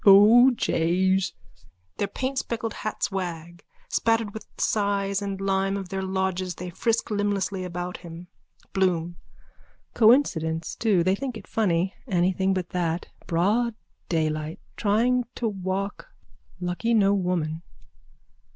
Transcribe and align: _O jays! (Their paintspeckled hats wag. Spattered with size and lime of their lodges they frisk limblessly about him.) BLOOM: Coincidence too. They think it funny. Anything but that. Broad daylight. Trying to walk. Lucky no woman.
_O 0.03 0.49
jays! 0.49 1.33
(Their 1.97 2.07
paintspeckled 2.07 2.73
hats 2.73 3.11
wag. 3.11 3.63
Spattered 3.87 4.33
with 4.33 4.47
size 4.57 5.21
and 5.21 5.39
lime 5.39 5.77
of 5.77 5.89
their 5.89 6.01
lodges 6.01 6.55
they 6.55 6.71
frisk 6.71 7.11
limblessly 7.11 7.63
about 7.63 7.97
him.) 7.97 8.25
BLOOM: 8.73 9.17
Coincidence 9.93 10.75
too. 10.75 11.03
They 11.03 11.13
think 11.13 11.37
it 11.37 11.45
funny. 11.45 11.93
Anything 12.07 12.51
but 12.51 12.69
that. 12.69 13.09
Broad 13.27 13.75
daylight. 14.09 14.59
Trying 14.75 15.25
to 15.35 15.47
walk. 15.47 16.07
Lucky 16.59 16.95
no 16.95 17.13
woman. 17.13 17.61